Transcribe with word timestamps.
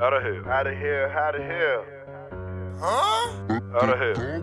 Out 0.00 0.12
of 0.14 0.22
here. 0.22 0.48
Out 0.48 0.66
of 0.66 0.76
here, 0.78 1.08
out 1.08 1.34
of 1.34 1.42
here. 1.42 1.84
Huh? 2.78 3.58
Out 3.82 3.90
of 3.90 3.98
here. 3.98 4.42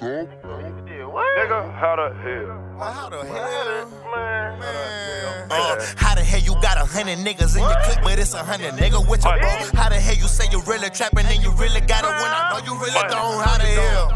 Nigga, 0.00 1.74
how 1.74 1.96
the 1.96 2.14
hell? 2.22 2.76
Well, 2.78 2.92
how 2.92 3.08
the 3.08 3.24
hell? 3.26 3.90
Man. 4.14 4.58
Man. 4.60 5.50
Uh, 5.50 5.84
how 5.96 6.14
the 6.14 6.22
hell 6.22 6.40
you 6.40 6.54
got 6.62 6.76
a 6.76 6.84
hundred 6.84 7.18
niggas 7.18 7.56
in 7.56 7.62
your 7.62 7.74
clique, 7.82 7.98
but 8.04 8.18
it's 8.18 8.34
a 8.34 8.44
hundred 8.44 8.74
nigga 8.74 9.00
with 9.10 9.24
your 9.24 9.38
bro? 9.38 9.48
How 9.74 9.88
the 9.88 9.96
hell 9.96 10.14
you 10.14 10.28
say 10.28 10.44
you 10.52 10.60
really 10.62 10.90
trapping 10.90 11.26
and 11.26 11.42
you 11.42 11.50
really 11.52 11.80
got 11.80 12.04
it 12.04 12.10
when 12.22 12.30
I 12.30 12.52
know 12.54 12.64
you 12.64 12.78
really 12.78 12.92
don't? 13.08 13.42
How 13.42 13.58
the 13.58 13.66
hell? 13.66 14.08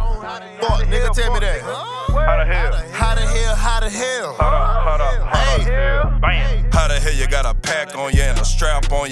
Fuck, 0.60 0.86
nigga, 0.86 1.12
tell 1.14 1.32
me 1.34 1.40
that. 1.40 1.62
How 1.62 2.36
the 2.36 2.44
hell? 2.46 2.72
How 2.92 3.14
the 3.14 3.20
hell? 3.26 3.56
How 3.56 3.80
the 3.80 3.90
hell? 3.90 4.34
How 4.38 4.50
the, 4.50 4.56
how 4.56 4.96
the, 4.98 5.24
how 5.24 5.56
the 5.58 5.64
Hey. 5.64 5.72
hell? 5.72 6.18
Bam. 6.20 6.70
How 6.72 6.88
the 6.88 7.00
hell 7.00 7.12
you 7.12 7.26
got 7.26 7.44
a 7.46 7.54
pack 7.54 7.96
on 7.96 8.11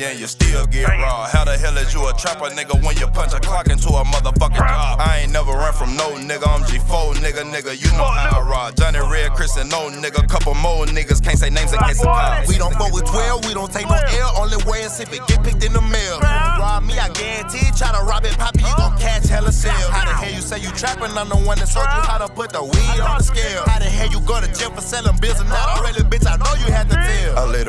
and 0.05 0.19
you 0.19 0.27
still 0.27 0.67
get 0.67 0.89
raw? 0.89 1.27
How 1.27 1.45
the 1.45 1.57
hell 1.57 1.77
is 1.77 1.93
you 1.93 2.07
a 2.09 2.13
trapper 2.15 2.49
nigga 2.51 2.83
when 2.85 2.97
you 2.97 3.07
punch 3.09 3.33
a 3.35 3.41
clock 3.41 3.69
into 3.69 3.89
a 3.89 4.05
motherfucking 4.05 4.57
job? 4.57 5.01
I 5.01 5.21
ain't 5.23 5.33
never 5.33 5.53
run 5.53 5.73
from 5.73 5.97
no 5.97 6.11
nigga, 6.17 6.49
I'm 6.49 6.63
G4 6.65 7.15
nigga, 7.17 7.45
nigga, 7.51 7.77
you 7.77 7.91
know 7.99 8.05
how 8.05 8.41
I 8.41 8.43
rock. 8.43 8.77
Johnny 8.77 9.01
Red, 9.01 9.33
Chris 9.33 9.57
and 9.57 9.71
no 9.71 9.91
nigga, 9.91 10.27
couple 10.29 10.55
more 10.55 10.87
niggas 10.87 11.23
can't 11.23 11.39
say 11.39 11.51
names 11.51 11.73
in 11.73 11.79
case 11.81 12.01
of 12.01 12.07
cops. 12.07 12.49
We 12.49 12.57
don't 12.57 12.75
fuck 12.75 12.93
with 12.93 13.07
12, 13.07 13.47
we 13.47 13.55
don't 13.55 13.73
take 13.73 13.89
no 13.89 13.97
L. 13.97 14.33
Only 14.39 14.59
way 14.65 14.83
is 14.83 14.99
if 15.01 15.13
it 15.13 15.27
get 15.27 15.43
picked 15.43 15.65
in 15.65 15.73
the 15.73 15.83
mail. 15.83 16.21
Rob 16.21 16.85
me, 16.85 16.99
I 16.99 17.09
guarantee. 17.11 17.67
Try 17.77 17.93
to 17.93 18.05
rob 18.05 18.25
it, 18.25 18.37
poppy, 18.39 18.61
you 18.61 18.75
gon' 18.77 18.97
catch 18.99 19.27
hella 19.27 19.53
sale. 19.53 19.73
How 19.91 20.05
the 20.05 20.15
hell 20.15 20.33
you 20.33 20.41
say 20.41 20.59
you 20.59 20.71
trapping? 20.73 21.17
I'm 21.17 21.29
the 21.29 21.37
one 21.37 21.59
that 21.59 21.69
showed 21.69 21.89
you 21.89 22.03
how 22.05 22.19
to 22.19 22.29
put 22.29 22.53
the 22.53 22.63
weed 22.63 23.01
on 23.01 23.19
the 23.19 23.25
scale. 23.25 23.65
How 23.67 23.79
the 23.79 23.91
hell 23.91 24.11
you 24.11 24.21
go 24.21 24.41
to 24.41 24.49
jail 24.53 24.71
for 24.71 24.81
selling 24.81 25.17
bills 25.19 25.41
and 25.41 25.49
not 25.49 25.79
already, 25.79 26.01
bitch? 26.05 26.27
I 26.27 26.37
know 26.37 26.53
you 26.65 26.73
had 26.73 26.89
to 26.91 27.00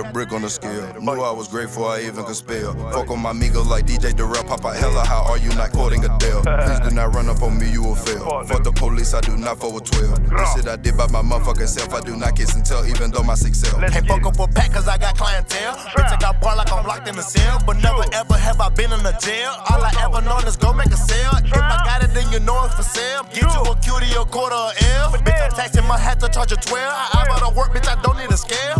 a 0.01 0.11
brick 0.11 0.31
on 0.33 0.41
the 0.41 0.49
scale. 0.49 0.93
Knew 0.99 1.21
I 1.21 1.31
was 1.31 1.47
great 1.47 1.67
before 1.67 1.89
I 1.89 2.01
even 2.01 2.23
could 2.25 2.35
spell. 2.35 2.73
Fuck 2.91 3.09
on 3.09 3.19
my 3.19 3.31
amigos 3.31 3.67
like 3.67 3.85
DJ 3.85 4.15
Durrell. 4.15 4.43
Pop 4.43 4.65
out 4.65 4.75
hella, 4.75 5.05
how 5.05 5.23
are 5.23 5.37
you 5.37 5.49
not 5.55 5.71
quoting 5.71 6.03
Adele? 6.03 6.41
Please 6.41 6.79
do 6.79 6.91
not 6.95 7.13
run 7.13 7.29
up 7.29 7.41
on 7.41 7.57
me, 7.57 7.69
you 7.69 7.83
will 7.83 7.95
fail. 7.95 8.43
Fuck 8.45 8.63
the 8.63 8.71
police, 8.71 9.13
I 9.13 9.21
do 9.21 9.37
not 9.37 9.59
fuck 9.59 9.73
with 9.73 9.85
12. 9.85 10.29
This 10.29 10.53
shit 10.53 10.67
I 10.67 10.75
did 10.75 10.97
by 10.97 11.07
my 11.07 11.21
motherfucking 11.21 11.67
self. 11.67 11.93
I 11.93 12.01
do 12.01 12.15
not 12.15 12.35
kiss 12.35 12.55
and 12.55 12.65
tell, 12.65 12.85
even 12.87 13.11
though 13.11 13.23
my 13.23 13.35
six 13.35 13.59
sell. 13.59 13.79
Can't 13.79 14.07
fuck 14.07 14.25
up 14.25 14.39
a 14.39 14.47
pack 14.47 14.73
cause 14.73 14.87
I 14.87 14.97
got 14.97 15.17
clientele. 15.17 15.75
Bitch, 15.75 16.11
I 16.11 16.17
got 16.19 16.41
bar 16.41 16.55
like 16.55 16.71
I'm 16.71 16.85
locked 16.85 17.07
in 17.07 17.17
a 17.17 17.21
cell. 17.21 17.59
But 17.65 17.77
never 17.81 18.03
ever 18.13 18.37
have 18.37 18.59
I 18.59 18.69
been 18.69 18.91
in 18.91 19.05
a 19.05 19.17
jail. 19.19 19.51
All 19.69 19.83
I 19.83 19.91
ever 20.01 20.21
known 20.21 20.45
is 20.47 20.57
go 20.57 20.73
make 20.73 20.91
a 20.91 20.97
sale. 20.97 21.31
If 21.43 21.53
I 21.53 21.77
got 21.85 22.03
it, 22.03 22.13
then 22.13 22.31
you 22.31 22.39
know 22.39 22.65
it's 22.65 22.75
for 22.75 22.83
sale. 22.83 23.23
Get 23.33 23.43
you 23.43 23.61
a 23.71 23.75
cutie, 23.77 24.13
a 24.15 24.25
quarter 24.25 24.55
of 24.55 24.73
L. 24.97 25.11
Bitch, 25.21 25.41
I'm 25.41 25.51
taxing 25.51 25.85
my 25.87 25.97
hat 25.97 26.19
to 26.21 26.29
charge 26.29 26.51
a 26.51 26.55
12. 26.55 26.81
I, 26.81 27.09
I 27.13 27.25
better 27.27 27.53
work, 27.55 27.73
bitch, 27.73 27.87
I 27.87 28.01
don't 28.01 28.17
need 28.17 28.31
a 28.31 28.37
scale. 28.37 28.79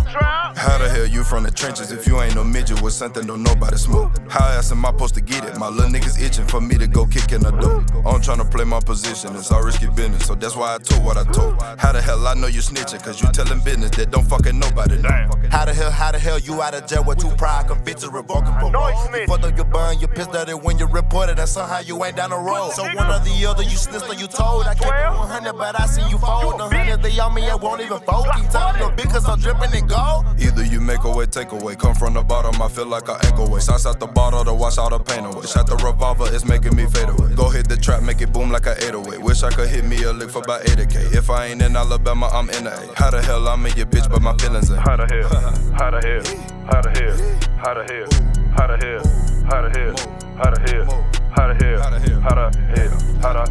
You 1.22 1.28
from 1.28 1.44
the 1.44 1.52
trenches 1.52 1.92
if 1.92 2.04
you 2.04 2.20
ain't 2.20 2.34
no 2.34 2.42
midget 2.42 2.82
with 2.82 2.94
something 2.94 3.24
don't 3.24 3.44
nobody 3.44 3.76
smoke? 3.76 4.10
How 4.28 4.56
else 4.56 4.72
am 4.72 4.84
I 4.84 4.90
supposed 4.90 5.14
to 5.14 5.20
get 5.20 5.44
it? 5.44 5.56
My 5.56 5.68
little 5.68 5.88
niggas 5.88 6.20
itching 6.20 6.48
for 6.48 6.60
me 6.60 6.76
to 6.78 6.88
go 6.88 7.06
kick 7.06 7.30
in 7.30 7.42
the 7.42 7.52
door. 7.52 7.78
I'm 8.04 8.20
tryna 8.20 8.50
play 8.50 8.64
my 8.64 8.80
position, 8.80 9.36
it's 9.36 9.52
all 9.52 9.62
risky 9.62 9.86
business, 9.86 10.26
so 10.26 10.34
that's 10.34 10.56
why 10.56 10.74
I 10.74 10.78
told 10.78 11.04
what 11.04 11.16
I 11.16 11.22
told. 11.30 11.62
How 11.78 11.92
the 11.92 12.02
hell 12.02 12.26
I 12.26 12.34
know 12.34 12.48
you 12.48 12.58
snitching? 12.58 13.04
Cause 13.04 13.22
you 13.22 13.30
telling 13.30 13.62
business 13.62 13.92
that 13.92 14.10
don't 14.10 14.24
fucking 14.24 14.58
nobody 14.58 15.00
know. 15.00 15.30
How 15.52 15.64
the 15.64 15.72
hell, 15.72 15.92
how 15.92 16.10
the 16.10 16.18
hell 16.18 16.40
you 16.40 16.60
out 16.60 16.74
of 16.74 16.88
jail 16.88 17.04
with 17.04 17.18
two 17.18 17.30
prior 17.36 17.62
convictions 17.62 18.12
revoking 18.12 18.54
parole? 18.54 18.90
You 19.14 19.26
fucked 19.28 19.44
up 19.44 19.56
your 19.56 19.66
bun, 19.66 20.00
you 20.00 20.08
pissed 20.08 20.34
at 20.34 20.48
it 20.48 20.60
when 20.60 20.76
you 20.78 20.86
reported, 20.86 21.38
and 21.38 21.48
somehow 21.48 21.78
you 21.78 22.04
ain't 22.04 22.16
down 22.16 22.30
the 22.30 22.36
road. 22.36 22.72
So 22.72 22.82
one 22.82 22.96
or 22.98 23.20
the 23.20 23.46
other, 23.46 23.62
you 23.62 23.76
snitched 23.76 24.08
or 24.08 24.14
you 24.14 24.26
told. 24.26 24.66
I 24.66 24.74
kept 24.74 24.90
it 24.90 25.18
100, 25.18 25.52
but 25.52 25.78
I 25.78 25.86
see 25.86 26.02
you 26.10 26.18
fold. 26.18 26.58
The 26.58 26.66
hundred 26.66 27.00
they 27.00 27.16
on 27.20 27.32
me, 27.32 27.48
I 27.48 27.54
won't 27.54 27.80
even 27.80 28.00
fold. 28.00 28.26
Keep 28.34 28.50
telling 28.50 28.80
your 28.80 28.90
bitch 28.90 29.12
cause 29.12 29.28
I'm 29.28 29.38
dripping 29.38 29.72
in 29.72 29.86
gold. 29.86 30.26
Either 30.40 30.64
you 30.64 30.80
make 30.80 31.04
away, 31.04 31.11
take 31.26 31.52
away. 31.52 31.74
Come 31.76 31.94
from 31.94 32.14
the 32.14 32.22
bottom, 32.22 32.60
I 32.60 32.68
feel 32.68 32.86
like 32.86 33.08
I 33.08 33.18
ankle 33.24 33.46
away. 33.46 33.60
Sauce 33.60 33.86
out 33.86 34.00
the 34.00 34.06
bottle 34.06 34.44
to 34.44 34.54
wash 34.54 34.78
all 34.78 34.90
the 34.90 34.98
pain 34.98 35.24
away. 35.24 35.46
Shot 35.46 35.66
the 35.66 35.76
revolver, 35.76 36.26
it's 36.32 36.44
making 36.44 36.76
me 36.76 36.86
fade 36.86 37.08
away. 37.08 37.34
Go 37.34 37.50
hit 37.50 37.68
the 37.68 37.76
trap, 37.76 38.02
make 38.02 38.20
it 38.20 38.32
boom 38.32 38.50
like 38.50 38.66
a 38.66 38.72
808. 38.76 39.20
Wish 39.22 39.42
I 39.42 39.50
could 39.50 39.68
hit 39.68 39.84
me 39.84 40.02
a 40.04 40.12
lick 40.12 40.30
for 40.30 40.42
about 40.42 40.62
80k. 40.62 41.14
If 41.14 41.30
I 41.30 41.46
ain't 41.46 41.62
in 41.62 41.76
Alabama, 41.76 42.28
I'm 42.32 42.48
in 42.50 42.66
A. 42.66 42.76
How 42.96 43.10
the 43.10 43.22
hell 43.22 43.46
I'm 43.48 43.64
in 43.66 43.76
your 43.76 43.86
bitch, 43.86 44.08
but 44.10 44.22
my 44.22 44.34
feelings 44.38 44.70
ain't? 44.70 44.80
How 44.80 44.96
hell? 44.96 45.28
How 45.74 45.90
the 45.90 46.00
hell? 46.00 46.22
How 46.70 46.80
the 46.82 46.90
hell? 46.90 47.16
How 47.58 47.74
the 47.74 47.84
hell? 47.90 48.08
How 48.56 48.66
the 48.66 48.76
hell? 48.80 49.02
How 49.46 49.60
the 49.60 49.70
hell? 49.78 49.94
How 50.36 50.50
the 50.50 50.60
hell? 50.70 51.12
How 51.30 51.46
the 51.48 51.64
hell? 51.64 51.80
How 51.80 51.90
the 51.90 52.00
hell? 52.00 52.20
How 52.20 52.34
the 52.34 52.58
hell? 52.76 53.41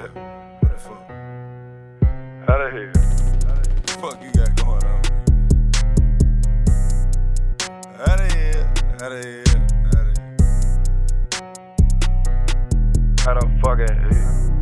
what 0.00 0.72
the 0.72 0.78
fuck? 0.78 1.10
Out 2.48 2.60
of 2.60 2.72
here. 2.72 2.92
Fuck 4.00 4.22
you 4.22 4.32
got 4.32 4.54
going 4.56 4.84
on. 4.84 5.02
Out 8.00 8.20
of 8.20 8.32
here. 8.32 8.72
Out 9.02 9.12
of 9.12 9.24
here. 9.24 9.44
Out 9.86 9.94
of 9.94 10.16
here. 10.16 10.32
Out 13.28 13.36
of 13.42 13.48
fucking 13.62 13.96
here. 14.10 14.53